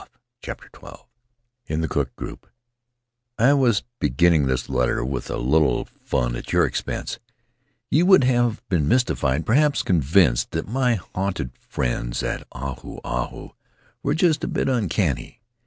16 0.01 0.19
CHAPTER 0.43 0.69
XII 0.75 0.95
In 1.67 1.81
the 1.81 1.87
Cook 1.87 2.15
Group 2.15 2.47
WAS 3.37 3.51
close 3.51 3.79
to 3.81 3.85
beginning 3.99 4.47
this 4.47 4.67
letter 4.67 5.05
with 5.05 5.29
a 5.29 5.37
little 5.37 5.85
fun 6.03 6.35
at 6.35 6.51
your 6.51 6.65
expense; 6.65 7.19
you 7.91 8.07
would 8.07 8.23
have 8.23 8.67
been 8.67 8.87
mystified— 8.87 9.45
perhaps 9.45 9.83
convinced 9.83 10.49
that 10.53 10.67
my 10.67 10.95
haunted 10.95 11.51
friends 11.59 12.23
of 12.23 12.43
Ahu 12.51 12.97
Ahu 13.03 13.49
were 14.01 14.15
just 14.15 14.43
a 14.43 14.47
bit 14.47 14.67
uncanny. 14.67 15.39